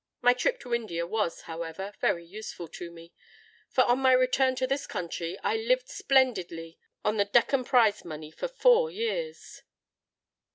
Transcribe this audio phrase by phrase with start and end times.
[0.19, 3.13] My trip to India was, however, very useful to me;
[3.69, 8.31] for, on my return to this country, I lived splendidly on the Deccan Prize Money
[8.31, 9.61] for four years."